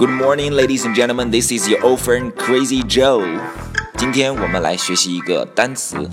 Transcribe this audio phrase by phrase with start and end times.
[0.00, 1.30] Good morning, ladies and gentlemen.
[1.30, 3.22] This is your old friend Crazy Joe.
[3.98, 6.08] 今天我们来学习一个单词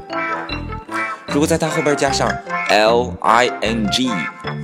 [1.27, 2.31] 如果在它后边加上
[2.69, 4.09] l i n g，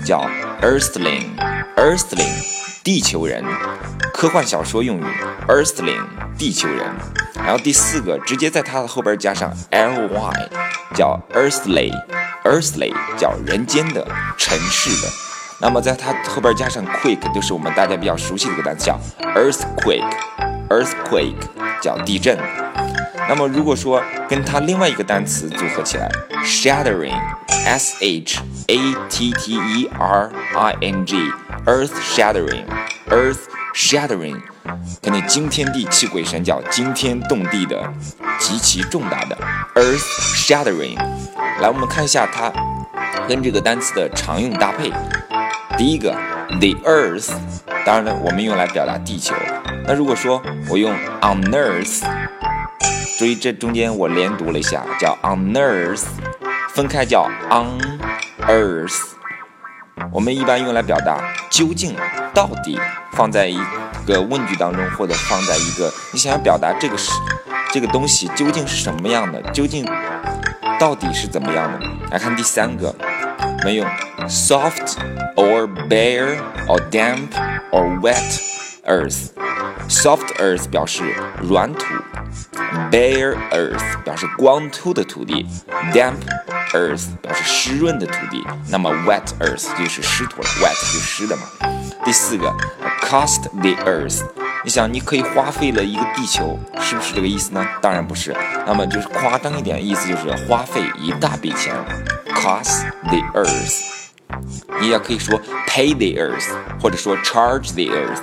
[0.06, 0.26] 叫
[0.62, 2.32] earthling，earthling
[2.82, 3.44] 地球人。
[4.14, 5.06] 科幻小说用语
[5.50, 6.06] ，Earthling，
[6.38, 6.96] 地球人。
[7.46, 10.50] 然后第四个，直接在它的后边加上 ly，
[10.96, 15.14] 叫 Earthly，Earthly 叫人间的、尘世的。
[15.62, 19.00] 那么在它后边加上 quick，就是我们大家比较熟悉的一个单词，叫
[19.36, 21.36] Earthquake，Earthquake
[21.80, 22.36] 叫地震。
[23.30, 26.10] 那么如果说跟它另外一个单词组合起来
[26.44, 28.78] ，Shattering，S H A
[29.10, 33.38] T T E R I N G，Earth Shattering，Earth。
[33.78, 34.42] Shattering，
[35.02, 37.94] 肯定惊天地泣鬼神，叫惊天动地的，
[38.40, 39.38] 极其重大的。
[39.76, 40.06] Earth
[40.48, 40.98] Shattering，
[41.62, 42.52] 来我们看一下它
[43.28, 44.92] 跟这个单词的常用搭配。
[45.78, 46.16] 第一个
[46.60, 47.32] ，the Earth，
[47.86, 49.36] 当然了，我们用来表达地球。
[49.88, 52.04] 那如果说我用 on Earth，
[53.20, 56.06] 注意这中间我连读了一下，叫 on Earth，
[56.74, 57.80] 分开叫 on
[58.48, 59.16] Earth。
[60.12, 61.96] 我们一般用来表达究竟。
[62.34, 62.78] 到底
[63.14, 63.58] 放在一
[64.06, 67.10] 个问句当中，或者放在一个你想要表达这个是
[67.72, 69.86] 这个东西究竟是什么样的，究竟
[70.78, 71.80] 到底是怎么样的？
[72.12, 72.94] 来看第三个，
[73.40, 73.88] 我们用
[74.28, 74.98] soft
[75.38, 76.36] or bare
[76.68, 77.30] or damp
[77.72, 78.42] or wet
[78.84, 79.30] earth。
[79.88, 81.86] soft earth 表示软土
[82.92, 85.48] ，bare earth 表示光秃的土地
[85.94, 86.16] ，damp
[86.76, 91.44] earth 表示湿润的土地，那么 wet earth 就是湿土了，wet 就是湿的嘛。
[92.04, 92.54] 第四个
[93.02, 94.22] ，cost the earth，
[94.64, 97.66] 你想你可以花费了一个地球，是不是这个意思呢？
[97.82, 98.36] 当然不是，
[98.68, 101.74] 那么就是夸张一点，意思就是花费一大笔钱
[102.36, 103.82] ，cost the earth。
[104.80, 106.50] 你也可以说 pay the earth，
[106.82, 108.22] 或者说 charge the earth。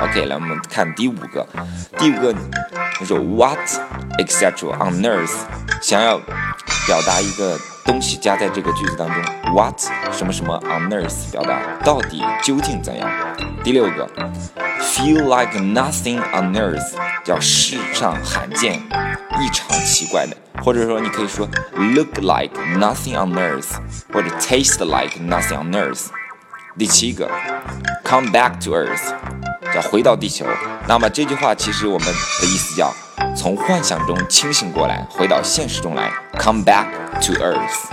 [0.00, 1.46] OK，来我们看第五个，
[1.98, 2.34] 第五个
[3.00, 3.58] 就是 what
[4.18, 5.34] etc on earth，
[5.82, 6.20] 想要
[6.88, 7.56] 表达一个。
[7.84, 9.16] 东西加在这个句子当中
[9.54, 9.80] ，what
[10.12, 13.10] 什么什么 on earth 表达到底究竟怎样？
[13.64, 14.06] 第六个
[14.78, 16.92] ，feel like nothing on earth
[17.24, 18.74] 叫世上罕见、
[19.40, 23.78] 异常奇怪的，或者说你可以说 look like nothing on earth
[24.12, 26.08] 或者 taste like nothing on earth。
[26.78, 27.30] 第七个
[28.04, 29.14] ，come back to earth
[29.72, 30.44] 叫回到地球。
[30.86, 32.92] 那么这句话其实我们的意思叫。
[33.38, 36.10] 从幻想中清醒过来，回到现实中来
[36.40, 36.86] ，come back
[37.24, 37.86] to earth。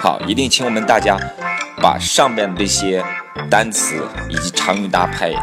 [0.00, 1.16] 好，一定请我们大家
[1.80, 3.00] 把上面这些
[3.48, 3.94] 单词
[4.28, 5.36] 以及常用搭配，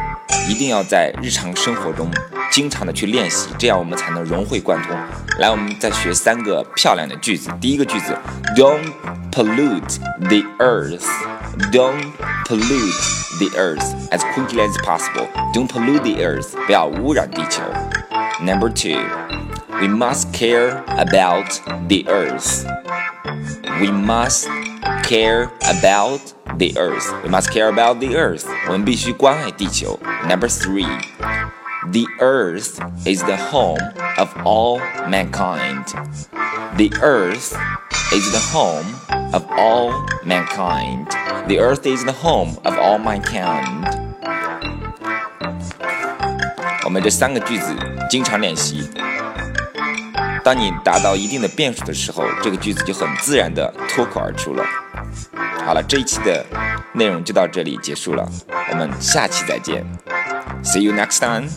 [0.50, 2.12] 一定要在日常生活中
[2.52, 4.94] 经常的去练习，这样我们才能融会贯通。
[5.40, 7.50] 来，我们再学三个漂亮的句子。
[7.62, 8.18] 第一个句子
[8.58, 8.92] ，Don't
[9.32, 11.08] pollute the earth.
[11.72, 12.12] Don't
[12.46, 15.28] pollute the earth as quickly as possible.
[15.54, 16.50] Don't pollute the earth.
[16.66, 17.62] 不要污染地球。
[18.43, 19.05] Number two,
[19.81, 22.67] we must care about the earth.
[23.81, 24.49] We must
[25.05, 27.23] care about the earth.
[27.23, 28.47] We must care about the earth.
[28.67, 29.99] 我们必须关爱地球。
[30.29, 30.87] Number three,
[31.93, 33.81] the earth is the home
[34.19, 35.87] of all mankind.
[36.77, 37.57] The earth
[38.13, 38.87] is the home
[39.33, 39.93] of all
[40.25, 41.09] mankind.
[41.49, 44.11] The earth is the home of all mankind.
[46.85, 47.75] 我们这三个句子
[48.10, 48.90] 经常练习，
[50.44, 54.64] 当你达到一定的变数的时候，这个句子就很自然的脱口而出了。
[55.66, 56.46] 好了，这一期的
[56.94, 58.28] 内容就到这里结束了，
[58.72, 59.84] 我们下期再见
[60.64, 61.50] ，See you next time。